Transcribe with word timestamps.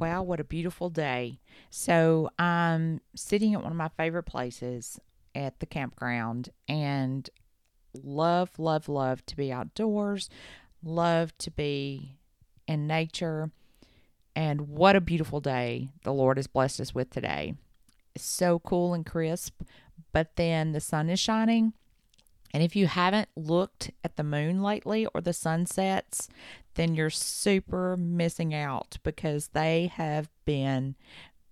wow, 0.00 0.22
what 0.22 0.40
a 0.40 0.44
beautiful 0.44 0.90
day. 0.90 1.40
So 1.68 2.30
I'm 2.38 3.00
sitting 3.14 3.54
at 3.54 3.62
one 3.62 3.72
of 3.72 3.76
my 3.76 3.90
favorite 3.96 4.24
places 4.24 4.98
at 5.34 5.60
the 5.60 5.66
campground 5.66 6.48
and 6.66 7.28
love, 7.92 8.58
love, 8.58 8.88
love 8.88 9.24
to 9.26 9.36
be 9.36 9.52
outdoors, 9.52 10.28
love 10.82 11.36
to 11.38 11.50
be 11.50 12.16
in 12.66 12.86
nature. 12.86 13.50
And 14.34 14.62
what 14.68 14.96
a 14.96 15.00
beautiful 15.00 15.40
day 15.40 15.88
the 16.02 16.12
Lord 16.12 16.38
has 16.38 16.46
blessed 16.46 16.80
us 16.80 16.94
with 16.94 17.10
today. 17.10 17.54
It's 18.14 18.24
so 18.24 18.58
cool 18.58 18.94
and 18.94 19.04
crisp, 19.04 19.62
but 20.12 20.36
then 20.36 20.72
the 20.72 20.80
sun 20.80 21.10
is 21.10 21.20
shining. 21.20 21.74
And 22.52 22.62
if 22.62 22.74
you 22.74 22.86
haven't 22.86 23.28
looked 23.36 23.90
at 24.02 24.16
the 24.16 24.24
moon 24.24 24.62
lately 24.62 25.06
or 25.14 25.20
the 25.20 25.32
sunsets, 25.32 26.28
then 26.74 26.94
you're 26.94 27.10
super 27.10 27.96
missing 27.96 28.54
out 28.54 28.98
because 29.02 29.48
they 29.48 29.90
have 29.94 30.28
been, 30.44 30.96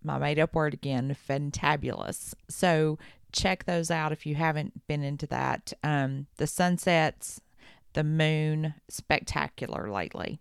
my 0.02 0.18
made 0.18 0.38
up 0.38 0.54
word 0.54 0.74
again, 0.74 1.16
fantabulous. 1.28 2.34
So 2.48 2.98
check 3.32 3.64
those 3.64 3.90
out 3.90 4.12
if 4.12 4.26
you 4.26 4.34
haven't 4.34 4.86
been 4.86 5.02
into 5.02 5.26
that. 5.28 5.72
Um, 5.84 6.26
the 6.36 6.46
sunsets, 6.46 7.40
the 7.92 8.04
moon, 8.04 8.74
spectacular 8.88 9.90
lately. 9.90 10.40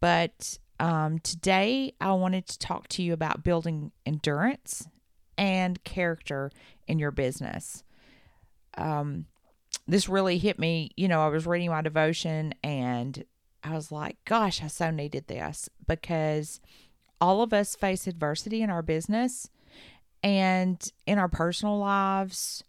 But 0.00 0.58
um, 0.80 1.20
today 1.20 1.94
I 2.00 2.12
wanted 2.12 2.46
to 2.48 2.58
talk 2.58 2.88
to 2.88 3.02
you 3.02 3.12
about 3.12 3.44
building 3.44 3.92
endurance 4.04 4.88
and 5.38 5.82
character 5.84 6.50
in 6.86 6.98
your 6.98 7.10
business. 7.10 7.84
Um, 8.76 9.26
this 9.86 10.08
really 10.08 10.38
hit 10.38 10.58
me. 10.58 10.90
You 10.96 11.08
know, 11.08 11.22
I 11.22 11.28
was 11.28 11.46
reading 11.46 11.70
my 11.70 11.82
devotion 11.82 12.54
and 12.62 13.24
I 13.64 13.74
was 13.74 13.92
like, 13.92 14.16
gosh, 14.24 14.62
I 14.62 14.66
so 14.66 14.90
needed 14.90 15.28
this 15.28 15.68
because 15.86 16.60
all 17.20 17.42
of 17.42 17.52
us 17.52 17.76
face 17.76 18.06
adversity 18.06 18.62
in 18.62 18.70
our 18.70 18.82
business 18.82 19.48
and 20.22 20.82
in 21.06 21.18
our 21.18 21.28
personal 21.28 21.78
lives. 21.78 22.64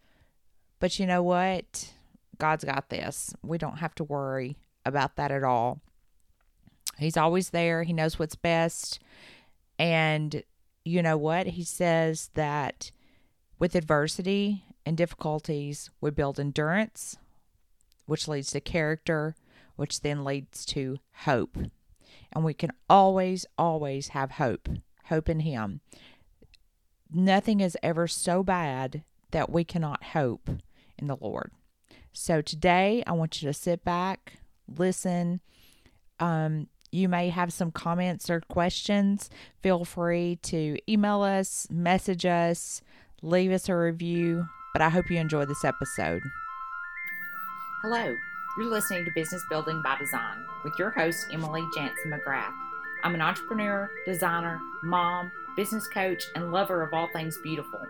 But 0.79 0.99
you 0.99 1.05
know 1.05 1.23
what? 1.23 1.93
God's 2.37 2.63
got 2.63 2.89
this. 2.89 3.33
We 3.43 3.57
don't 3.57 3.77
have 3.77 3.95
to 3.95 4.03
worry 4.03 4.57
about 4.85 5.15
that 5.15 5.31
at 5.31 5.43
all. 5.43 5.81
He's 6.97 7.17
always 7.17 7.49
there, 7.49 7.83
He 7.83 7.93
knows 7.93 8.19
what's 8.19 8.35
best. 8.35 8.99
And 9.79 10.43
you 10.85 11.01
know 11.01 11.17
what? 11.17 11.47
He 11.47 11.63
says 11.63 12.29
that 12.35 12.91
with 13.57 13.75
adversity 13.75 14.65
and 14.85 14.97
difficulties, 14.97 15.89
we 16.01 16.11
build 16.11 16.39
endurance, 16.39 17.17
which 18.05 18.27
leads 18.27 18.51
to 18.51 18.59
character, 18.59 19.35
which 19.75 20.01
then 20.01 20.23
leads 20.23 20.65
to 20.65 20.97
hope. 21.13 21.57
And 22.31 22.43
we 22.43 22.53
can 22.53 22.71
always, 22.89 23.45
always 23.57 24.09
have 24.09 24.31
hope, 24.31 24.69
hope 25.05 25.29
in 25.29 25.41
Him. 25.41 25.81
Nothing 27.11 27.59
is 27.59 27.77
ever 27.83 28.07
so 28.07 28.43
bad 28.43 29.03
that 29.31 29.51
we 29.51 29.63
cannot 29.63 30.03
hope 30.03 30.49
in 30.97 31.07
the 31.07 31.17
Lord. 31.19 31.51
So 32.11 32.41
today, 32.41 33.03
I 33.07 33.13
want 33.13 33.41
you 33.41 33.47
to 33.47 33.53
sit 33.53 33.83
back, 33.83 34.33
listen. 34.67 35.41
Um, 36.19 36.67
you 36.91 37.09
may 37.09 37.29
have 37.29 37.51
some 37.51 37.71
comments 37.71 38.29
or 38.29 38.41
questions. 38.41 39.29
Feel 39.61 39.83
free 39.83 40.37
to 40.43 40.77
email 40.87 41.23
us, 41.23 41.67
message 41.71 42.25
us, 42.25 42.81
leave 43.21 43.51
us 43.51 43.67
a 43.67 43.75
review. 43.75 44.47
But 44.73 44.81
I 44.81 44.89
hope 44.89 45.11
you 45.11 45.19
enjoy 45.19 45.45
this 45.45 45.63
episode. 45.63 46.23
Hello, 47.83 48.15
you're 48.57 48.71
listening 48.71 49.05
to 49.05 49.11
Business 49.11 49.45
Building 49.47 49.83
by 49.83 49.99
Design 49.99 50.43
with 50.63 50.73
your 50.79 50.89
host, 50.89 51.27
Emily 51.31 51.63
Jansen 51.75 52.11
McGrath. 52.11 52.55
I'm 53.03 53.13
an 53.13 53.21
entrepreneur, 53.21 53.91
designer, 54.03 54.59
mom, 54.81 55.31
business 55.55 55.87
coach, 55.87 56.23
and 56.33 56.51
lover 56.51 56.81
of 56.81 56.91
all 56.91 57.07
things 57.13 57.37
beautiful. 57.43 57.81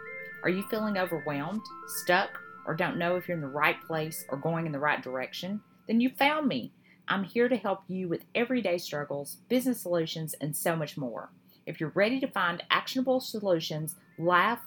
Are 0.44 0.50
you 0.50 0.64
feeling 0.64 0.98
overwhelmed, 0.98 1.62
stuck, 1.88 2.38
or 2.66 2.76
don't 2.76 2.98
know 2.98 3.16
if 3.16 3.30
you're 3.30 3.38
in 3.38 3.42
the 3.42 3.48
right 3.48 3.82
place 3.88 4.26
or 4.28 4.38
going 4.38 4.66
in 4.66 4.74
the 4.74 4.80
right 4.80 5.02
direction? 5.02 5.62
Then 5.88 6.02
you 6.02 6.10
found 6.10 6.50
me. 6.50 6.74
I'm 7.08 7.24
here 7.24 7.48
to 7.48 7.56
help 7.56 7.84
you 7.88 8.10
with 8.10 8.26
everyday 8.36 8.78
struggles, 8.78 9.38
business 9.48 9.80
solutions, 9.80 10.36
and 10.42 10.54
so 10.54 10.76
much 10.76 10.98
more. 10.98 11.30
If 11.66 11.80
you're 11.80 11.94
ready 11.96 12.20
to 12.20 12.28
find 12.28 12.62
actionable 12.70 13.22
solutions, 13.22 13.96
laugh, 14.18 14.60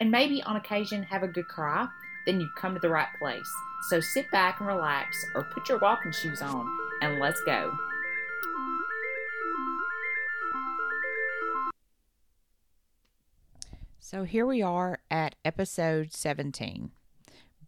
and 0.00 0.10
maybe 0.10 0.42
on 0.42 0.56
occasion 0.56 1.02
have 1.04 1.22
a 1.22 1.28
good 1.28 1.48
cry, 1.48 1.86
then 2.26 2.40
you've 2.40 2.54
come 2.56 2.74
to 2.74 2.80
the 2.80 2.88
right 2.88 3.08
place. 3.18 3.50
So 3.88 4.00
sit 4.00 4.30
back 4.30 4.60
and 4.60 4.66
relax, 4.66 5.16
or 5.34 5.44
put 5.44 5.68
your 5.68 5.78
walking 5.78 6.12
shoes 6.12 6.40
on, 6.40 6.66
and 7.02 7.20
let's 7.20 7.40
go. 7.44 7.76
So 13.98 14.24
here 14.24 14.46
we 14.46 14.62
are 14.62 14.98
at 15.10 15.34
episode 15.44 16.12
17 16.12 16.90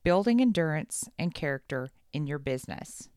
Building 0.05 0.41
Endurance 0.41 1.09
and 1.19 1.35
Character 1.35 1.91
in 2.13 2.27
Your 2.27 2.39
Business. 2.39 3.09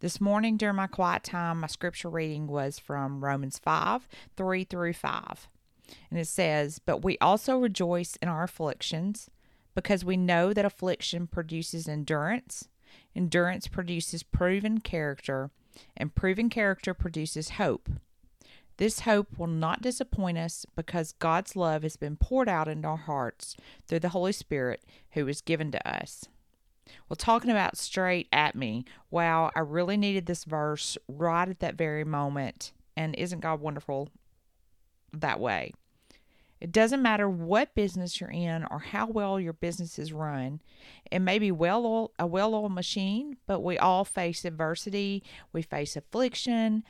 This 0.00 0.20
morning 0.20 0.58
during 0.58 0.76
my 0.76 0.86
quiet 0.86 1.24
time, 1.24 1.60
my 1.60 1.68
scripture 1.68 2.10
reading 2.10 2.46
was 2.46 2.78
from 2.78 3.24
Romans 3.24 3.58
5 3.58 4.06
3 4.36 4.64
through 4.64 4.92
5. 4.92 5.48
And 6.10 6.18
it 6.18 6.28
says, 6.28 6.78
But 6.78 7.04
we 7.04 7.18
also 7.18 7.58
rejoice 7.58 8.16
in 8.16 8.28
our 8.28 8.44
afflictions 8.44 9.30
because 9.74 10.04
we 10.04 10.16
know 10.16 10.52
that 10.52 10.64
affliction 10.64 11.26
produces 11.26 11.88
endurance, 11.88 12.68
endurance 13.14 13.68
produces 13.68 14.22
proven 14.22 14.80
character, 14.80 15.50
and 15.96 16.14
proven 16.14 16.48
character 16.48 16.94
produces 16.94 17.50
hope. 17.50 17.90
This 18.78 19.00
hope 19.00 19.38
will 19.38 19.46
not 19.46 19.80
disappoint 19.80 20.38
us 20.38 20.66
because 20.74 21.12
God's 21.12 21.56
love 21.56 21.82
has 21.82 21.96
been 21.96 22.16
poured 22.16 22.48
out 22.48 22.68
into 22.68 22.88
our 22.88 22.96
hearts 22.96 23.56
through 23.86 24.00
the 24.00 24.10
Holy 24.10 24.32
Spirit 24.32 24.82
who 25.12 25.26
is 25.28 25.40
given 25.40 25.70
to 25.72 25.88
us. 25.88 26.26
Well, 27.08 27.16
talking 27.16 27.50
about 27.50 27.76
straight 27.76 28.28
at 28.32 28.54
me, 28.54 28.84
wow, 29.10 29.50
I 29.54 29.60
really 29.60 29.96
needed 29.96 30.26
this 30.26 30.44
verse 30.44 30.96
right 31.08 31.48
at 31.48 31.60
that 31.60 31.74
very 31.74 32.04
moment. 32.04 32.72
And 32.96 33.14
isn't 33.16 33.40
God 33.40 33.60
wonderful 33.60 34.08
that 35.12 35.40
way? 35.40 35.72
It 36.60 36.72
doesn't 36.72 37.02
matter 37.02 37.28
what 37.28 37.74
business 37.74 38.20
you're 38.20 38.30
in 38.30 38.64
or 38.70 38.78
how 38.78 39.06
well 39.06 39.38
your 39.38 39.52
business 39.52 39.98
is 39.98 40.12
run. 40.12 40.62
It 41.10 41.18
may 41.18 41.38
be 41.38 41.52
well 41.52 42.12
a 42.18 42.26
well-oiled 42.26 42.72
machine, 42.72 43.36
but 43.46 43.60
we 43.60 43.76
all 43.76 44.04
face 44.04 44.44
adversity, 44.44 45.22
we 45.52 45.60
face 45.60 45.96
affliction, 45.96 46.82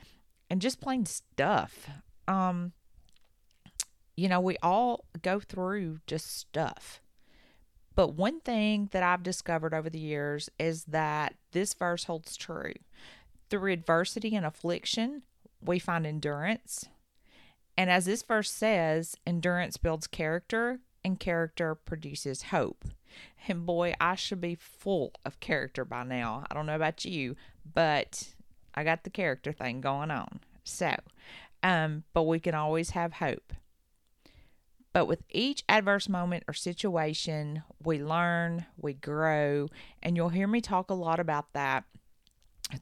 and 0.49 0.61
just 0.61 0.79
plain 0.79 1.05
stuff. 1.05 1.89
Um, 2.29 2.71
you 4.15 4.29
know, 4.29 4.39
we 4.39 4.57
all 4.63 5.05
go 5.21 5.39
through 5.39 5.99
just 6.07 6.37
stuff. 6.37 7.01
But 7.93 8.13
one 8.13 8.39
thing 8.39 8.89
that 8.93 9.03
I've 9.03 9.23
discovered 9.23 9.73
over 9.73 9.89
the 9.89 9.99
years 9.99 10.49
is 10.59 10.85
that 10.85 11.35
this 11.51 11.73
verse 11.73 12.05
holds 12.05 12.37
true. 12.37 12.73
Through 13.49 13.73
adversity 13.73 14.35
and 14.35 14.45
affliction, 14.45 15.23
we 15.61 15.79
find 15.79 16.05
endurance. 16.05 16.85
And 17.77 17.89
as 17.91 18.05
this 18.05 18.23
verse 18.23 18.49
says, 18.49 19.15
endurance 19.25 19.77
builds 19.77 20.07
character 20.07 20.79
and 21.03 21.19
character 21.19 21.75
produces 21.75 22.43
hope. 22.43 22.85
And 23.47 23.65
boy, 23.65 23.93
I 24.01 24.15
should 24.15 24.41
be 24.41 24.55
full 24.55 25.13
of 25.23 25.39
character 25.39 25.85
by 25.85 26.03
now. 26.03 26.43
I 26.49 26.55
don't 26.55 26.65
know 26.65 26.75
about 26.75 27.05
you, 27.05 27.35
but 27.71 28.33
I 28.73 28.83
got 28.83 29.03
the 29.03 29.09
character 29.09 29.53
thing 29.53 29.79
going 29.79 30.11
on. 30.11 30.39
So, 30.63 30.95
um, 31.63 32.03
but 32.13 32.23
we 32.23 32.39
can 32.39 32.55
always 32.55 32.89
have 32.91 33.13
hope. 33.13 33.53
But 34.91 35.05
with 35.05 35.23
each 35.29 35.63
adverse 35.69 36.09
moment 36.09 36.43
or 36.47 36.53
situation, 36.53 37.63
we 37.83 38.03
learn, 38.03 38.65
we 38.75 38.93
grow, 38.93 39.69
and 40.01 40.17
you'll 40.17 40.29
hear 40.29 40.47
me 40.47 40.59
talk 40.59 40.89
a 40.89 40.95
lot 40.95 41.19
about 41.19 41.53
that 41.53 41.83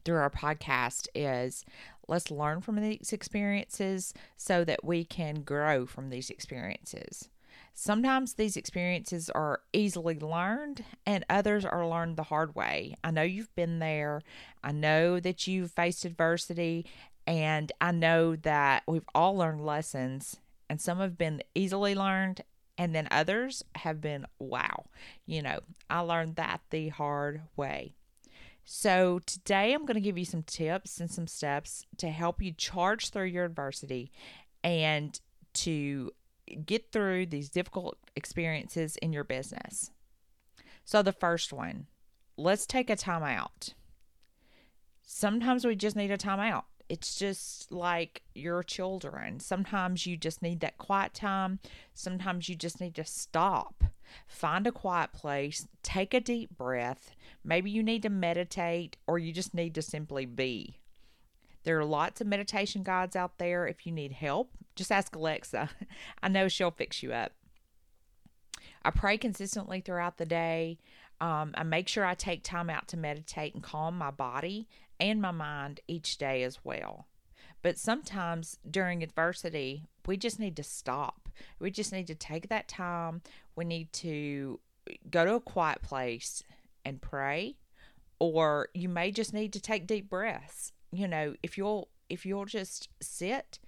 through 0.04 0.16
our 0.16 0.30
podcast 0.30 1.08
is 1.14 1.64
let's 2.08 2.30
learn 2.30 2.60
from 2.60 2.76
these 2.76 3.12
experiences 3.12 4.14
so 4.36 4.64
that 4.64 4.84
we 4.84 5.04
can 5.04 5.42
grow 5.42 5.86
from 5.86 6.10
these 6.10 6.30
experiences. 6.30 7.28
Sometimes 7.74 8.34
these 8.34 8.56
experiences 8.56 9.28
are 9.30 9.60
easily 9.72 10.18
learned 10.18 10.84
and 11.04 11.24
others 11.28 11.64
are 11.64 11.86
learned 11.86 12.16
the 12.16 12.24
hard 12.24 12.54
way. 12.54 12.94
I 13.04 13.10
know 13.10 13.22
you've 13.22 13.54
been 13.54 13.78
there. 13.80 14.22
I 14.64 14.72
know 14.72 15.20
that 15.20 15.46
you've 15.46 15.72
faced 15.72 16.04
adversity 16.04 16.86
and 17.26 17.72
I 17.80 17.92
know 17.92 18.36
that 18.36 18.84
we've 18.86 19.08
all 19.14 19.36
learned 19.36 19.64
lessons 19.64 20.36
and 20.68 20.80
some 20.80 20.98
have 20.98 21.18
been 21.18 21.42
easily 21.54 21.94
learned 21.94 22.42
and 22.78 22.94
then 22.94 23.08
others 23.10 23.64
have 23.76 24.00
been 24.00 24.26
wow 24.38 24.84
you 25.24 25.42
know 25.42 25.58
i 25.88 26.00
learned 26.00 26.36
that 26.36 26.60
the 26.70 26.88
hard 26.90 27.42
way 27.56 27.94
so 28.66 29.20
today 29.24 29.72
i'm 29.72 29.86
going 29.86 29.94
to 29.94 30.00
give 30.00 30.18
you 30.18 30.24
some 30.24 30.42
tips 30.42 31.00
and 31.00 31.10
some 31.10 31.26
steps 31.26 31.86
to 31.96 32.10
help 32.10 32.42
you 32.42 32.52
charge 32.52 33.08
through 33.08 33.24
your 33.24 33.44
adversity 33.46 34.10
and 34.62 35.20
to 35.54 36.10
get 36.66 36.92
through 36.92 37.24
these 37.24 37.48
difficult 37.48 37.96
experiences 38.14 38.96
in 38.96 39.12
your 39.12 39.24
business 39.24 39.90
so 40.84 41.00
the 41.00 41.12
first 41.12 41.52
one 41.52 41.86
let's 42.36 42.66
take 42.66 42.90
a 42.90 42.96
time 42.96 43.22
out 43.22 43.72
sometimes 45.02 45.64
we 45.64 45.74
just 45.74 45.96
need 45.96 46.10
a 46.10 46.16
time 46.18 46.40
out 46.40 46.66
It's 46.88 47.18
just 47.18 47.72
like 47.72 48.22
your 48.34 48.62
children. 48.62 49.40
Sometimes 49.40 50.06
you 50.06 50.16
just 50.16 50.40
need 50.42 50.60
that 50.60 50.78
quiet 50.78 51.14
time. 51.14 51.58
Sometimes 51.94 52.48
you 52.48 52.54
just 52.54 52.80
need 52.80 52.94
to 52.94 53.04
stop. 53.04 53.82
Find 54.26 54.66
a 54.66 54.72
quiet 54.72 55.12
place, 55.12 55.66
take 55.82 56.14
a 56.14 56.20
deep 56.20 56.56
breath. 56.56 57.14
Maybe 57.44 57.70
you 57.70 57.82
need 57.82 58.02
to 58.02 58.10
meditate 58.10 58.96
or 59.06 59.18
you 59.18 59.32
just 59.32 59.54
need 59.54 59.74
to 59.74 59.82
simply 59.82 60.26
be. 60.26 60.78
There 61.64 61.78
are 61.78 61.84
lots 61.84 62.20
of 62.20 62.26
meditation 62.26 62.82
guides 62.82 63.16
out 63.16 63.38
there. 63.38 63.66
If 63.66 63.86
you 63.86 63.92
need 63.92 64.12
help, 64.12 64.50
just 64.76 64.92
ask 64.92 65.14
Alexa. 65.16 65.70
I 66.22 66.28
know 66.28 66.48
she'll 66.48 66.70
fix 66.70 67.02
you 67.02 67.12
up. 67.12 67.32
I 68.84 68.90
pray 68.90 69.18
consistently 69.18 69.80
throughout 69.80 70.18
the 70.18 70.26
day. 70.26 70.78
Um, 71.20 71.54
I 71.56 71.64
make 71.64 71.88
sure 71.88 72.04
I 72.04 72.14
take 72.14 72.44
time 72.44 72.70
out 72.70 72.86
to 72.88 72.96
meditate 72.96 73.54
and 73.54 73.62
calm 73.62 73.98
my 73.98 74.12
body 74.12 74.68
and 75.00 75.20
my 75.20 75.32
mind 75.32 75.80
each 75.88 76.18
day 76.18 76.42
as 76.44 76.64
well. 76.64 77.06
But 77.66 77.78
sometimes 77.78 78.60
during 78.70 79.02
adversity, 79.02 79.88
we 80.06 80.16
just 80.16 80.38
need 80.38 80.54
to 80.54 80.62
stop. 80.62 81.28
We 81.58 81.72
just 81.72 81.92
need 81.92 82.06
to 82.06 82.14
take 82.14 82.48
that 82.48 82.68
time. 82.68 83.22
We 83.56 83.64
need 83.64 83.92
to 83.94 84.60
go 85.10 85.24
to 85.24 85.34
a 85.34 85.40
quiet 85.40 85.82
place 85.82 86.44
and 86.84 87.02
pray, 87.02 87.56
or 88.20 88.68
you 88.72 88.88
may 88.88 89.10
just 89.10 89.34
need 89.34 89.52
to 89.52 89.60
take 89.60 89.88
deep 89.88 90.08
breaths. 90.08 90.70
You 90.92 91.08
know, 91.08 91.34
if 91.42 91.58
you'll 91.58 91.88
if 92.08 92.24
you'll 92.24 92.44
just 92.44 92.88
sit 93.02 93.58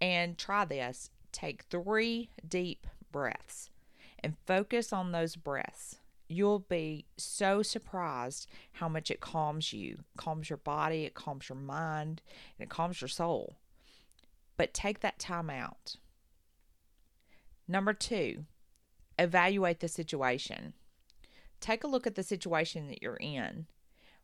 and 0.00 0.36
try 0.36 0.64
this, 0.64 1.10
take 1.30 1.62
3 1.70 2.30
deep 2.48 2.88
breaths 3.12 3.70
and 4.18 4.34
focus 4.48 4.92
on 4.92 5.12
those 5.12 5.36
breaths 5.36 5.97
you'll 6.28 6.60
be 6.60 7.06
so 7.16 7.62
surprised 7.62 8.46
how 8.72 8.88
much 8.88 9.10
it 9.10 9.20
calms 9.20 9.72
you, 9.72 10.04
calms 10.16 10.50
your 10.50 10.58
body, 10.58 11.04
it 11.04 11.14
calms 11.14 11.48
your 11.48 11.58
mind, 11.58 12.22
and 12.58 12.64
it 12.66 12.70
calms 12.70 13.00
your 13.00 13.08
soul. 13.08 13.56
But 14.56 14.74
take 14.74 15.00
that 15.00 15.18
time 15.18 15.50
out. 15.50 15.96
Number 17.66 17.92
two, 17.92 18.44
evaluate 19.18 19.80
the 19.80 19.88
situation. 19.88 20.74
Take 21.60 21.84
a 21.84 21.88
look 21.88 22.06
at 22.06 22.14
the 22.14 22.22
situation 22.22 22.88
that 22.88 23.02
you're 23.02 23.16
in. 23.16 23.66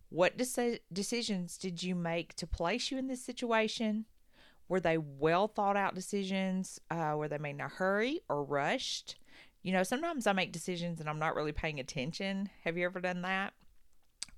What 0.08 0.38
deci- 0.38 0.80
decisions 0.92 1.56
did 1.56 1.82
you 1.82 1.94
make 1.94 2.34
to 2.36 2.46
place 2.46 2.90
you 2.90 2.98
in 2.98 3.08
this 3.08 3.24
situation? 3.24 4.04
Were 4.68 4.80
they 4.80 4.96
well 4.98 5.48
thought 5.48 5.76
out 5.76 5.94
decisions? 5.94 6.80
Uh, 6.90 7.14
were 7.16 7.28
they 7.28 7.38
made 7.38 7.56
in 7.56 7.60
a 7.60 7.68
hurry 7.68 8.20
or 8.28 8.42
rushed? 8.42 9.16
You 9.64 9.72
know, 9.72 9.82
sometimes 9.82 10.26
I 10.26 10.32
make 10.34 10.52
decisions 10.52 11.00
and 11.00 11.08
I'm 11.08 11.19
not 11.19 11.34
really 11.34 11.50
paying 11.50 11.81
attention. 11.81 12.50
Have 12.64 12.76
you 12.76 12.84
ever 12.84 13.00
done 13.00 13.22
that? 13.22 13.55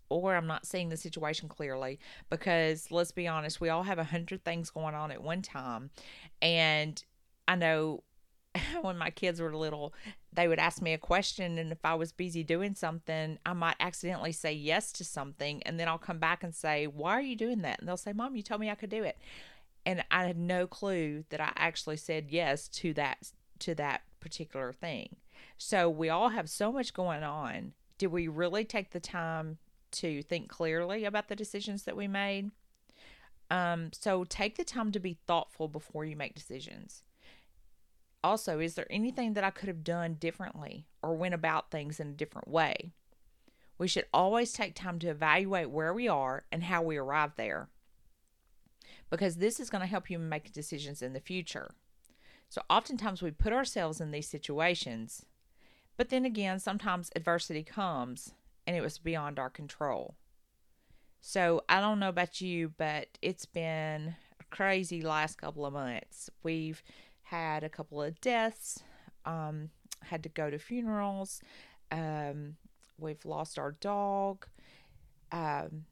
Or 0.09 0.37
I'm 0.37 0.47
not 0.47 0.67
seeing 0.67 0.89
the 0.89 0.97
situation 0.97 1.49
clearly 1.49 1.99
because 2.31 2.93
let's 2.93 3.11
be 3.11 3.27
honest, 3.27 3.61
we 3.61 3.69
all 3.69 3.83
have 3.83 3.99
a 3.99 4.05
hundred 4.05 4.45
things 4.45 4.71
going 4.71 4.95
on 4.95 5.11
at 5.11 5.21
one 5.21 5.43
time. 5.43 5.91
And 6.41 7.03
I 7.49 7.57
know 7.57 8.05
when 8.83 8.97
my 8.97 9.11
kids 9.11 9.41
were 9.41 9.55
little, 9.55 9.93
they 10.33 10.47
would 10.47 10.61
ask 10.61 10.81
me 10.81 10.93
a 10.93 10.99
question, 10.99 11.59
and 11.59 11.73
if 11.73 11.85
I 11.85 11.95
was 11.95 12.13
busy 12.13 12.45
doing 12.45 12.75
something, 12.75 13.39
I 13.45 13.53
might 13.53 13.77
accidentally 13.81 14.33
say 14.33 14.53
yes 14.53 14.93
to 14.93 15.05
something, 15.05 15.63
and 15.65 15.81
then 15.81 15.89
I'll 15.89 15.99
come 15.99 16.19
back 16.19 16.45
and 16.45 16.55
say, 16.55 16.87
Why 16.87 17.13
are 17.13 17.23
you 17.23 17.37
doing 17.37 17.63
that? 17.63 17.79
And 17.79 17.89
they'll 17.89 17.97
say, 17.97 18.13
Mom, 18.13 18.37
you 18.37 18.43
told 18.43 18.61
me 18.61 18.71
I 18.71 18.75
could 18.75 18.91
do 18.91 19.03
it. 19.03 19.19
And 19.85 20.05
I 20.11 20.25
had 20.27 20.39
no 20.39 20.67
clue 20.67 21.25
that 21.31 21.41
I 21.41 21.53
actually 21.57 21.97
said 21.97 22.27
yes 22.31 22.69
to 22.69 22.93
that 22.95 23.33
to 23.61 23.75
that 23.77 24.03
particular 24.21 24.73
thing. 24.73 25.17
So 25.59 25.89
we 25.89 26.09
all 26.09 26.31
have 26.31 26.49
so 26.49 26.73
much 26.73 26.95
going 26.95 27.23
on. 27.23 27.73
Did 27.99 28.09
we 28.09 28.29
really 28.29 28.65
take 28.65 28.91
the 28.91 29.01
time 29.01 29.59
to 29.93 30.23
think 30.23 30.49
clearly 30.49 31.05
about 31.05 31.29
the 31.29 31.37
decisions 31.37 31.85
that 31.85 31.97
we 31.97 32.09
made? 32.09 32.51
Um, 33.51 33.91
so 33.93 34.25
take 34.25 34.57
the 34.57 34.65
time 34.65 34.93
to 34.93 35.01
be 35.01 35.19
thoughtful 35.27 35.69
before 35.69 36.05
you 36.05 36.17
make 36.17 36.35
decisions. 36.35 37.05
Also, 38.25 38.59
is 38.59 38.75
there 38.75 38.91
anything 38.91 39.35
that 39.35 39.45
I 39.45 39.51
could 39.51 39.69
have 39.69 39.85
done 39.85 40.15
differently 40.15 40.87
or 41.03 41.15
went 41.15 41.35
about 41.35 41.71
things 41.71 42.01
in 42.01 42.09
a 42.09 42.13
different 42.13 42.49
way? 42.49 42.93
We 43.79 43.89
should 43.89 44.07
always 44.13 44.53
take 44.53 44.75
time 44.75 44.99
to 45.01 45.09
evaluate 45.09 45.71
where 45.71 45.95
we 45.95 46.09
are 46.09 46.45
and 46.51 46.65
how 46.65 46.83
we 46.83 46.97
arrived 46.97 47.37
there 47.37 47.69
because 49.11 49.37
this 49.37 49.61
is 49.61 49.71
going 49.71 49.81
to 49.81 49.87
help 49.87 50.11
you 50.11 50.19
make 50.19 50.53
decisions 50.53 51.03
in 51.03 51.13
the 51.13 51.21
future. 51.21 51.75
So, 52.49 52.63
oftentimes 52.71 53.23
we 53.23 53.31
put 53.31 53.53
ourselves 53.53 54.01
in 54.01 54.11
these 54.11 54.29
situations, 54.29 55.27
but 55.97 56.09
then 56.11 56.25
again, 56.25 56.59
sometimes 56.59 57.11
adversity 57.17 57.63
comes 57.63 58.33
and 58.67 58.77
it 58.77 58.83
was 58.83 58.99
beyond 58.99 59.39
our 59.39 59.51
control. 59.51 60.15
So, 61.21 61.65
I 61.69 61.81
don't 61.81 61.99
know 61.99 62.09
about 62.09 62.41
you, 62.41 62.73
but 62.77 63.19
it's 63.21 63.47
been 63.47 64.15
a 64.41 64.45
crazy 64.51 65.03
last 65.03 65.39
couple 65.39 65.67
of 65.67 65.73
months. 65.73 66.31
We've 66.43 66.83
had 67.23 67.65
a 67.65 67.69
couple 67.69 68.01
of 68.01 68.21
deaths, 68.21 68.83
um, 69.25 69.71
had 70.03 70.23
to 70.23 70.29
go 70.29 70.51
to 70.51 70.59
funerals, 70.59 71.41
um, 71.91 72.57
we've 72.99 73.25
lost 73.25 73.59
our 73.59 73.73
dog. 73.73 74.47
Um, 75.33 75.87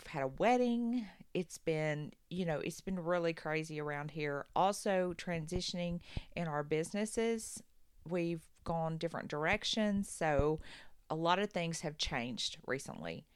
we've 0.00 0.12
had 0.12 0.22
a 0.22 0.28
wedding. 0.28 1.06
It's 1.34 1.58
been, 1.58 2.12
you 2.28 2.44
know, 2.44 2.58
it's 2.58 2.80
been 2.80 2.98
really 2.98 3.32
crazy 3.32 3.80
around 3.80 4.10
here. 4.10 4.46
Also, 4.56 5.14
transitioning 5.16 6.00
in 6.34 6.48
our 6.48 6.62
businesses, 6.62 7.62
we've 8.08 8.46
gone 8.64 8.96
different 8.96 9.28
directions. 9.28 10.10
So, 10.10 10.60
a 11.08 11.14
lot 11.14 11.38
of 11.38 11.50
things 11.50 11.80
have 11.80 11.98
changed 11.98 12.58
recently. 12.66 13.26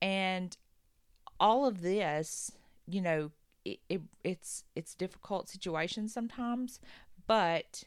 And 0.00 0.56
all 1.40 1.66
of 1.66 1.82
this, 1.82 2.52
you 2.86 3.00
know, 3.00 3.30
it, 3.64 3.80
it 3.88 4.02
it's 4.22 4.64
it's 4.74 4.94
difficult 4.94 5.48
situations 5.48 6.12
sometimes, 6.12 6.80
but 7.26 7.84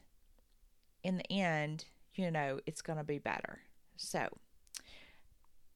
in 1.03 1.17
the 1.17 1.31
end, 1.31 1.85
you 2.15 2.31
know, 2.31 2.59
it's 2.65 2.81
going 2.81 2.97
to 2.97 3.03
be 3.03 3.19
better. 3.19 3.59
So, 3.97 4.27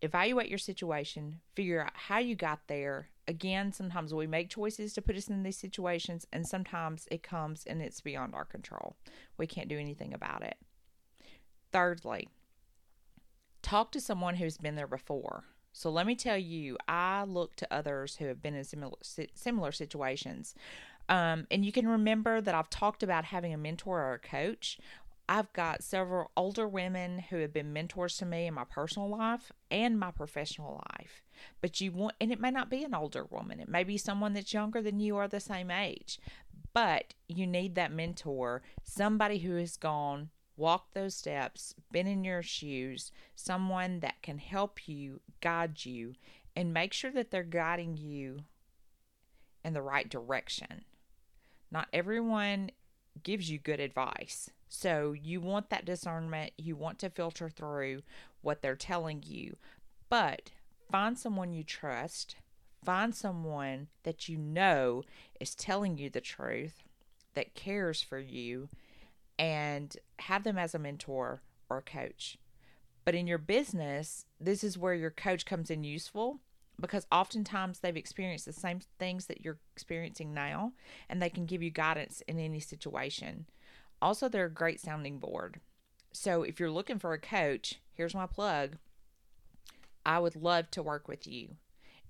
evaluate 0.02 0.50
your 0.50 0.58
situation, 0.58 1.42
figure 1.56 1.84
out 1.84 1.92
how 1.94 2.20
you 2.20 2.36
got 2.36 2.60
there. 2.68 3.10
Again, 3.28 3.72
sometimes 3.72 4.14
we 4.14 4.28
make 4.28 4.50
choices 4.50 4.94
to 4.94 5.02
put 5.02 5.16
us 5.16 5.28
in 5.28 5.44
these 5.44 5.58
situations, 5.58 6.26
and 6.34 6.48
sometimes 6.48 7.08
it 7.12 7.22
comes 7.22 7.66
and 7.66 7.82
it's 7.82 8.02
beyond 8.02 8.34
our 8.34 8.46
control. 8.46 8.96
We 9.38 9.48
can't 9.48 9.70
do 9.70 9.78
anything 9.78 10.14
about 10.14 10.44
it. 10.44 10.58
Thirdly, 11.72 12.30
talk 13.62 13.92
to 13.92 14.02
someone 14.02 14.36
who's 14.36 14.58
been 14.58 14.76
there 14.76 14.88
before. 14.88 15.44
So 15.72 15.92
let 15.92 16.08
me 16.08 16.16
tell 16.16 16.38
you, 16.38 16.78
I 16.88 17.24
look 17.24 17.56
to 17.58 17.74
others 17.74 18.16
who 18.16 18.26
have 18.26 18.42
been 18.42 18.56
in 18.56 18.64
similar 18.64 18.98
similar 19.36 19.72
situations. 19.72 20.56
Um, 21.08 21.48
and 21.50 21.66
you 21.66 21.72
can 21.72 21.88
remember 21.88 22.40
that 22.42 22.56
I've 22.56 22.70
talked 22.70 23.02
about 23.02 23.26
having 23.26 23.54
a 23.54 23.58
mentor 23.58 24.00
or 24.00 24.14
a 24.14 24.20
coach. 24.20 24.80
I've 25.32 25.54
got 25.54 25.84
several 25.84 26.32
older 26.36 26.68
women 26.68 27.20
who 27.20 27.38
have 27.38 27.54
been 27.54 27.72
mentors 27.72 28.18
to 28.18 28.26
me 28.26 28.48
in 28.48 28.56
my 28.56 28.64
personal 28.64 29.08
life 29.08 29.52
and 29.70 30.00
my 30.00 30.10
professional 30.10 30.84
life. 30.90 31.22
But 31.62 31.80
you 31.80 31.92
want, 31.92 32.16
and 32.20 32.32
it 32.32 32.40
may 32.40 32.50
not 32.50 32.72
be 32.72 32.84
an 32.84 32.96
older 32.96 33.24
woman, 33.24 33.60
it 33.60 33.70
may 33.70 33.84
be 33.84 33.96
someone 33.96 34.34
that's 34.34 34.56
younger 34.56 34.82
than 34.82 35.00
you 35.00 35.18
or 35.18 35.28
the 35.28 35.40
same 35.40 35.70
age. 35.70 36.20
But 36.74 37.14
you 37.28 37.46
need 37.46 37.76
that 37.76 37.92
mentor, 37.92 38.64
somebody 38.84 39.38
who 39.38 39.54
has 39.58 39.78
gone, 39.78 40.30
walked 40.58 40.96
those 40.96 41.14
steps, 41.14 41.76
been 41.92 42.08
in 42.08 42.24
your 42.24 42.42
shoes, 42.42 43.12
someone 43.36 44.00
that 44.00 44.24
can 44.24 44.40
help 44.40 44.88
you, 44.88 45.20
guide 45.42 45.86
you, 45.86 46.16
and 46.56 46.74
make 46.74 46.92
sure 46.92 47.12
that 47.12 47.30
they're 47.30 47.44
guiding 47.44 47.98
you 47.98 48.40
in 49.64 49.74
the 49.74 49.82
right 49.84 50.10
direction. 50.10 50.86
Not 51.70 51.88
everyone 51.94 52.72
gives 53.24 53.50
you 53.50 53.60
good 53.60 53.80
advice. 53.80 54.50
So 54.68 55.14
you 55.14 55.42
want 55.42 55.70
that 55.70 55.86
discernment, 55.86 56.52
you 56.58 56.76
want 56.76 57.00
to 57.00 57.10
filter 57.10 57.50
through 57.50 58.04
what 58.42 58.62
they're 58.62 58.76
telling 58.76 59.24
you, 59.26 59.58
but 60.10 60.52
find 60.92 61.18
someone 61.18 61.54
you 61.54 61.64
trust, 61.64 62.36
find 62.84 63.14
someone 63.14 63.88
that 64.04 64.30
you 64.30 64.38
know 64.38 65.04
is 65.40 65.56
telling 65.56 65.98
you 65.98 66.10
the 66.10 66.22
truth, 66.22 66.84
that 67.34 67.56
cares 67.56 68.02
for 68.02 68.20
you, 68.20 68.70
and 69.38 69.98
have 70.20 70.44
them 70.44 70.58
as 70.58 70.76
a 70.76 70.80
mentor 70.80 71.42
or 71.70 71.82
coach. 71.82 72.38
But 73.06 73.16
in 73.16 73.28
your 73.28 73.38
business, 73.38 74.26
this 74.40 74.64
is 74.64 74.78
where 74.78 74.94
your 74.94 75.12
coach 75.12 75.46
comes 75.46 75.72
in 75.72 75.84
useful 75.84 76.40
because 76.80 77.06
oftentimes 77.12 77.80
they've 77.80 77.96
experienced 77.96 78.46
the 78.46 78.54
same 78.54 78.80
things 78.98 79.26
that 79.26 79.44
you're 79.44 79.60
experiencing 79.76 80.34
now 80.34 80.74
and 81.10 81.22
they 81.22 81.30
can 81.30 81.46
give 81.46 81.62
you 81.62 81.70
guidance 81.70 82.22
in 82.28 82.40
any 82.40 82.60
situation. 82.60 83.46
Also, 84.02 84.30
they're 84.30 84.46
a 84.46 84.52
great 84.52 84.80
sounding 84.80 85.20
board. 85.20 85.60
So, 86.12 86.44
if 86.44 86.60
you're 86.60 86.72
looking 86.72 87.00
for 87.00 87.14
a 87.14 87.20
coach, 87.20 87.80
here's 87.94 88.16
my 88.16 88.26
plug. 88.26 88.78
I 90.06 90.20
would 90.20 90.36
love 90.36 90.72
to 90.72 90.84
work 90.84 91.08
with 91.08 91.28
you. 91.28 91.50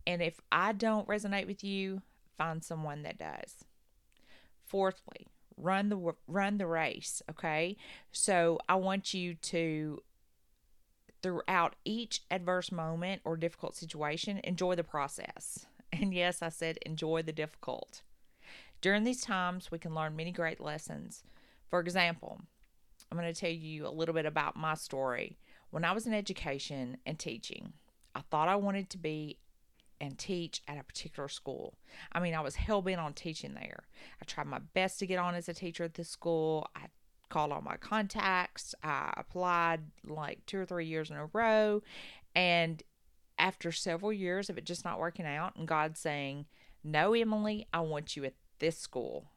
And 0.07 0.21
if 0.21 0.39
I 0.51 0.71
don't 0.71 1.07
resonate 1.07 1.47
with 1.47 1.63
you, 1.63 2.01
find 2.37 2.63
someone 2.63 3.03
that 3.03 3.17
does. 3.17 3.65
Fourthly, 4.65 5.27
run 5.57 5.89
the 5.89 6.13
run 6.27 6.57
the 6.59 6.67
race, 6.67 7.21
okay? 7.29 7.75
So, 8.11 8.59
I 8.69 8.75
want 8.75 9.13
you 9.13 9.33
to 9.33 10.01
throughout 11.21 11.75
each 11.85 12.21
adverse 12.31 12.71
moment 12.71 13.21
or 13.25 13.37
difficult 13.37 13.75
situation, 13.75 14.39
enjoy 14.43 14.75
the 14.75 14.83
process. 14.83 15.65
And 15.91 16.13
yes, 16.13 16.43
I 16.43 16.49
said 16.49 16.77
enjoy 16.85 17.23
the 17.23 17.31
difficult. 17.31 18.03
During 18.79 19.05
these 19.05 19.21
times, 19.21 19.71
we 19.71 19.79
can 19.79 19.95
learn 19.95 20.15
many 20.15 20.31
great 20.31 20.61
lessons. 20.61 21.23
For 21.67 21.79
example, 21.79 22.39
I'm 23.11 23.17
going 23.17 23.33
to 23.33 23.39
tell 23.39 23.49
you 23.49 23.87
a 23.87 23.89
little 23.89 24.13
bit 24.13 24.27
about 24.27 24.55
my 24.55 24.75
story. 24.75 25.39
When 25.71 25.83
I 25.83 25.91
was 25.91 26.05
in 26.05 26.13
education 26.13 26.97
and 27.07 27.17
teaching, 27.17 27.73
I 28.13 28.21
thought 28.21 28.47
I 28.49 28.55
wanted 28.55 28.91
to 28.91 28.99
be 28.99 29.39
and 30.01 30.17
teach 30.17 30.61
at 30.67 30.79
a 30.79 30.83
particular 30.83 31.27
school. 31.27 31.73
I 32.11 32.19
mean, 32.19 32.33
I 32.33 32.41
was 32.41 32.55
hell 32.55 32.81
bent 32.81 33.01
on 33.01 33.13
teaching 33.13 33.53
there. 33.53 33.83
I 34.21 34.25
tried 34.25 34.47
my 34.47 34.59
best 34.59 34.99
to 34.99 35.07
get 35.07 35.19
on 35.19 35.35
as 35.35 35.49
a 35.49 35.53
teacher 35.53 35.83
at 35.83 35.95
this 35.95 36.09
school. 36.09 36.67
I 36.75 36.85
called 37.29 37.51
all 37.51 37.61
my 37.61 37.77
contacts. 37.77 38.75
I 38.83 39.13
applied 39.17 39.81
like 40.05 40.45
two 40.45 40.59
or 40.59 40.65
three 40.65 40.85
years 40.85 41.09
in 41.09 41.15
a 41.15 41.29
row. 41.31 41.81
And 42.35 42.83
after 43.37 43.71
several 43.71 44.11
years 44.11 44.49
of 44.49 44.57
it 44.57 44.65
just 44.65 44.85
not 44.85 44.99
working 44.99 45.25
out 45.25 45.55
and 45.55 45.67
God 45.67 45.97
saying, 45.97 46.45
No, 46.83 47.13
Emily, 47.13 47.67
I 47.73 47.79
want 47.79 48.15
you 48.15 48.25
at 48.25 48.33
this 48.59 48.77
school, 48.77 49.31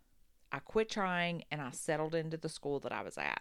I 0.51 0.59
quit 0.59 0.91
trying 0.91 1.45
and 1.51 1.61
I 1.61 1.71
settled 1.71 2.15
into 2.15 2.37
the 2.37 2.49
school 2.49 2.81
that 2.81 2.93
I 2.93 3.03
was 3.03 3.17
at. 3.17 3.41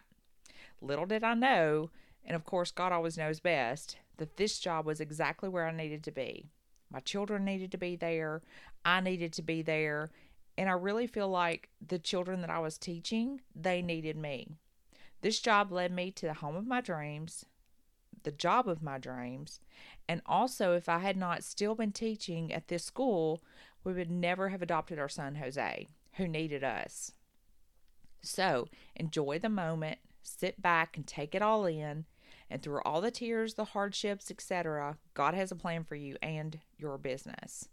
Little 0.79 1.05
did 1.05 1.23
I 1.23 1.33
know, 1.33 1.89
and 2.23 2.35
of 2.35 2.45
course, 2.45 2.71
God 2.71 2.91
always 2.91 3.17
knows 3.17 3.39
best, 3.39 3.97
that 4.17 4.37
this 4.37 4.59
job 4.59 4.85
was 4.85 5.01
exactly 5.01 5.49
where 5.49 5.67
I 5.67 5.75
needed 5.75 6.03
to 6.03 6.11
be. 6.11 6.49
My 6.91 6.99
children 6.99 7.45
needed 7.45 7.71
to 7.71 7.77
be 7.77 7.95
there, 7.95 8.41
I 8.85 9.01
needed 9.01 9.33
to 9.33 9.41
be 9.41 9.61
there, 9.61 10.09
and 10.57 10.69
I 10.69 10.73
really 10.73 11.07
feel 11.07 11.29
like 11.29 11.69
the 11.85 11.99
children 11.99 12.41
that 12.41 12.49
I 12.49 12.59
was 12.59 12.77
teaching, 12.77 13.41
they 13.55 13.81
needed 13.81 14.17
me. 14.17 14.57
This 15.21 15.39
job 15.39 15.71
led 15.71 15.91
me 15.91 16.11
to 16.11 16.25
the 16.25 16.33
home 16.35 16.55
of 16.55 16.67
my 16.67 16.81
dreams, 16.81 17.45
the 18.23 18.31
job 18.31 18.67
of 18.67 18.81
my 18.81 18.97
dreams, 18.97 19.59
and 20.07 20.21
also 20.25 20.73
if 20.73 20.89
I 20.89 20.99
had 20.99 21.17
not 21.17 21.43
still 21.43 21.75
been 21.75 21.91
teaching 21.91 22.51
at 22.51 22.67
this 22.67 22.83
school, 22.83 23.41
we 23.83 23.93
would 23.93 24.11
never 24.11 24.49
have 24.49 24.61
adopted 24.61 24.99
our 24.99 25.09
son 25.09 25.35
Jose, 25.35 25.87
who 26.13 26.27
needed 26.27 26.63
us. 26.63 27.13
So, 28.21 28.67
enjoy 28.95 29.39
the 29.39 29.49
moment, 29.49 29.99
sit 30.21 30.61
back 30.61 30.95
and 30.95 31.07
take 31.07 31.33
it 31.33 31.41
all 31.41 31.65
in, 31.65 32.05
and 32.49 32.61
through 32.61 32.81
all 32.83 33.01
the 33.01 33.11
tears, 33.11 33.55
the 33.55 33.65
hardships, 33.65 34.29
etc., 34.29 34.97
God 35.13 35.33
has 35.33 35.51
a 35.51 35.55
plan 35.55 35.83
for 35.83 35.95
you 35.95 36.17
and 36.21 36.59
your 36.77 36.97
business. 36.97 37.69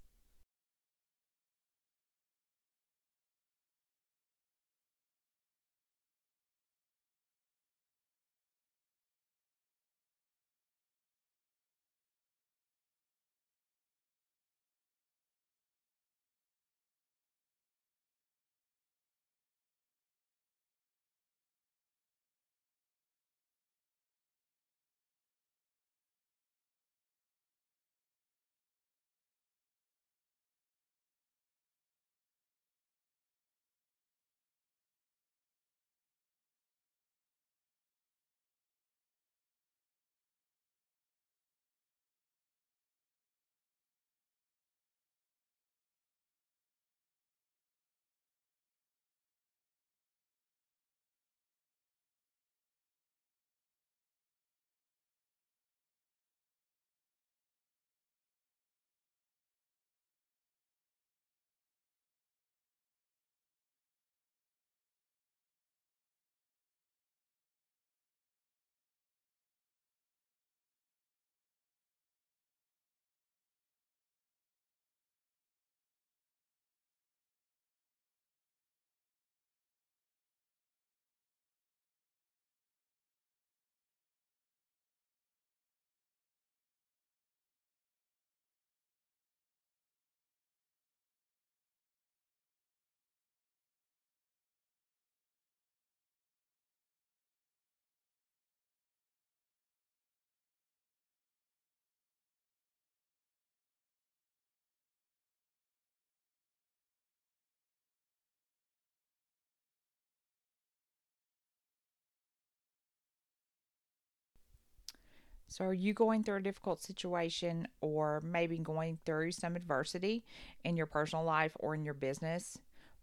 So, 115.48 115.64
are 115.64 115.74
you 115.74 115.94
going 115.94 116.22
through 116.22 116.36
a 116.36 116.42
difficult 116.42 116.82
situation 116.82 117.66
or 117.80 118.20
maybe 118.22 118.58
going 118.58 118.98
through 119.06 119.32
some 119.32 119.56
adversity 119.56 120.24
in 120.62 120.76
your 120.76 120.86
personal 120.86 121.24
life 121.24 121.52
or 121.58 121.74
in 121.74 121.84
your 121.84 121.94
business? 121.94 122.58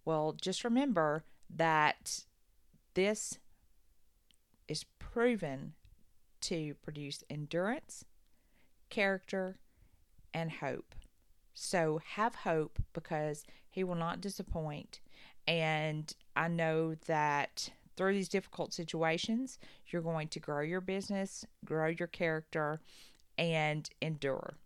Well, 0.06 0.36
just 0.40 0.64
remember 0.64 1.26
that 1.56 2.24
this 2.94 3.40
is 4.68 4.86
proven 5.00 5.74
to 6.42 6.76
produce 6.84 7.24
endurance, 7.32 8.06
character, 8.90 9.58
and 10.32 10.52
hope. 10.52 10.94
So, 11.56 12.00
have 12.14 12.36
hope 12.36 12.80
because 12.94 13.44
He 13.70 13.84
will 13.84 13.96
not 13.96 14.22
disappoint. 14.22 15.00
And 15.48 16.14
I 16.36 16.48
know 16.48 16.94
that 17.08 17.72
through 17.96 18.14
these 18.14 18.30
difficult 18.30 18.74
situations, 18.74 19.58
you're 19.88 20.02
going 20.02 20.28
to 20.30 20.40
grow 20.40 20.62
your 20.62 20.82
business, 20.82 21.46
grow 21.64 21.88
your 21.88 22.08
character, 22.08 22.80
and 23.38 23.90
endure. 24.02 24.58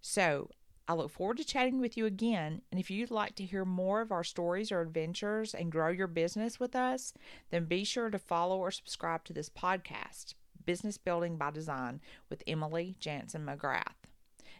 So, 0.00 0.50
I 0.90 0.94
look 0.94 1.10
forward 1.10 1.36
to 1.36 1.44
chatting 1.44 1.80
with 1.80 1.98
you 1.98 2.06
again. 2.06 2.62
And 2.70 2.80
if 2.80 2.90
you'd 2.90 3.10
like 3.10 3.34
to 3.36 3.44
hear 3.44 3.66
more 3.66 4.00
of 4.00 4.10
our 4.10 4.24
stories 4.24 4.72
or 4.72 4.80
adventures 4.80 5.54
and 5.54 5.70
grow 5.70 5.90
your 5.90 6.06
business 6.06 6.58
with 6.58 6.74
us, 6.74 7.12
then 7.50 7.66
be 7.66 7.84
sure 7.84 8.08
to 8.08 8.18
follow 8.18 8.56
or 8.56 8.70
subscribe 8.70 9.24
to 9.24 9.34
this 9.34 9.50
podcast, 9.50 10.32
Business 10.64 10.96
Building 10.96 11.36
by 11.36 11.50
Design 11.50 12.00
with 12.30 12.42
Emily 12.46 12.96
Jansen 13.00 13.44
McGrath. 13.44 14.08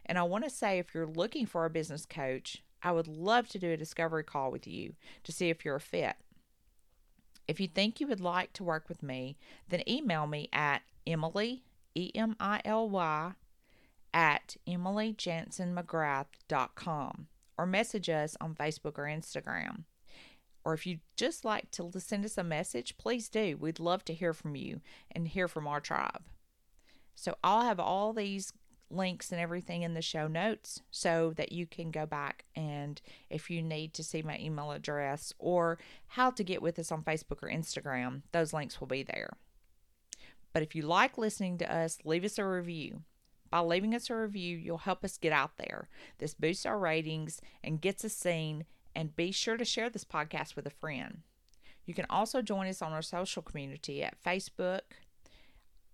And 0.04 0.18
I 0.18 0.22
want 0.22 0.44
to 0.44 0.50
say 0.50 0.78
if 0.78 0.94
you're 0.94 1.06
looking 1.06 1.46
for 1.46 1.64
a 1.64 1.70
business 1.70 2.04
coach, 2.04 2.62
I 2.82 2.92
would 2.92 3.08
love 3.08 3.48
to 3.48 3.58
do 3.58 3.72
a 3.72 3.76
discovery 3.78 4.22
call 4.22 4.50
with 4.50 4.66
you 4.66 4.94
to 5.24 5.32
see 5.32 5.48
if 5.48 5.64
you're 5.64 5.76
a 5.76 5.80
fit. 5.80 6.16
If 7.48 7.58
you 7.58 7.66
think 7.66 7.98
you 7.98 8.06
would 8.06 8.20
like 8.20 8.52
to 8.52 8.62
work 8.62 8.88
with 8.88 9.02
me, 9.02 9.36
then 9.68 9.82
email 9.88 10.26
me 10.26 10.50
at 10.52 10.82
Emily, 11.06 11.64
E 11.94 12.10
M 12.14 12.36
I 12.38 12.60
L 12.64 12.88
Y, 12.88 13.32
at 14.12 14.56
emilyjansenmcgrath.com 14.66 17.26
or 17.56 17.66
message 17.66 18.08
us 18.08 18.36
on 18.40 18.54
Facebook 18.54 18.98
or 18.98 19.04
Instagram. 19.04 19.84
Or 20.64 20.74
if 20.74 20.84
you'd 20.86 21.00
just 21.16 21.44
like 21.44 21.70
to 21.72 21.90
send 21.98 22.24
us 22.24 22.38
a 22.38 22.44
message, 22.44 22.96
please 22.98 23.28
do. 23.28 23.56
We'd 23.56 23.80
love 23.80 24.04
to 24.04 24.14
hear 24.14 24.34
from 24.34 24.54
you 24.54 24.80
and 25.10 25.26
hear 25.26 25.48
from 25.48 25.66
our 25.66 25.80
tribe. 25.80 26.22
So 27.14 27.34
I'll 27.42 27.62
have 27.62 27.80
all 27.80 28.12
these 28.12 28.52
links 28.90 29.32
and 29.32 29.40
everything 29.40 29.82
in 29.82 29.94
the 29.94 30.02
show 30.02 30.26
notes 30.26 30.80
so 30.90 31.32
that 31.36 31.52
you 31.52 31.66
can 31.66 31.90
go 31.90 32.06
back 32.06 32.44
and 32.56 33.00
if 33.28 33.50
you 33.50 33.62
need 33.62 33.92
to 33.94 34.02
see 34.02 34.22
my 34.22 34.38
email 34.38 34.70
address 34.70 35.32
or 35.38 35.78
how 36.08 36.30
to 36.30 36.44
get 36.44 36.62
with 36.62 36.78
us 36.78 36.90
on 36.90 37.02
Facebook 37.02 37.42
or 37.42 37.48
Instagram, 37.48 38.22
those 38.32 38.52
links 38.52 38.80
will 38.80 38.86
be 38.86 39.02
there. 39.02 39.30
But 40.52 40.62
if 40.62 40.74
you 40.74 40.82
like 40.82 41.18
listening 41.18 41.58
to 41.58 41.74
us, 41.74 41.98
leave 42.04 42.24
us 42.24 42.38
a 42.38 42.44
review. 42.44 43.02
By 43.50 43.60
leaving 43.60 43.94
us 43.94 44.10
a 44.10 44.16
review, 44.16 44.56
you'll 44.56 44.78
help 44.78 45.04
us 45.04 45.18
get 45.18 45.32
out 45.32 45.56
there. 45.56 45.88
This 46.18 46.34
boosts 46.34 46.66
our 46.66 46.78
ratings 46.78 47.40
and 47.62 47.80
gets 47.80 48.04
us 48.04 48.12
seen. 48.12 48.64
And 48.94 49.14
be 49.14 49.30
sure 49.30 49.56
to 49.56 49.64
share 49.64 49.88
this 49.88 50.04
podcast 50.04 50.56
with 50.56 50.66
a 50.66 50.70
friend. 50.70 51.20
You 51.86 51.94
can 51.94 52.06
also 52.10 52.42
join 52.42 52.66
us 52.66 52.82
on 52.82 52.92
our 52.92 53.02
social 53.02 53.42
community 53.42 54.02
at 54.02 54.22
Facebook 54.22 54.80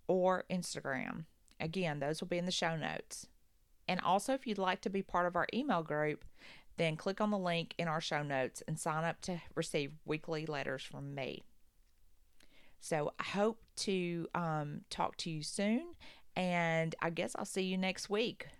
or 0.08 0.44
Instagram. 0.50 1.24
Again, 1.60 2.00
those 2.00 2.20
will 2.20 2.28
be 2.28 2.38
in 2.38 2.46
the 2.46 2.50
show 2.52 2.76
notes. 2.76 3.26
And 3.86 4.00
also, 4.00 4.32
if 4.34 4.46
you'd 4.46 4.58
like 4.58 4.80
to 4.82 4.90
be 4.90 5.02
part 5.02 5.26
of 5.26 5.36
our 5.36 5.46
email 5.52 5.82
group, 5.82 6.24
then 6.76 6.96
click 6.96 7.20
on 7.20 7.30
the 7.30 7.38
link 7.38 7.74
in 7.78 7.86
our 7.88 8.00
show 8.00 8.22
notes 8.22 8.62
and 8.66 8.78
sign 8.78 9.04
up 9.04 9.20
to 9.22 9.40
receive 9.54 9.92
weekly 10.04 10.46
letters 10.46 10.82
from 10.82 11.14
me. 11.14 11.42
So 12.80 13.12
I 13.18 13.24
hope 13.24 13.62
to 13.76 14.26
um, 14.34 14.82
talk 14.90 15.16
to 15.18 15.30
you 15.30 15.42
soon, 15.42 15.94
and 16.36 16.94
I 17.00 17.10
guess 17.10 17.34
I'll 17.38 17.44
see 17.44 17.62
you 17.62 17.78
next 17.78 18.10
week 18.10 18.48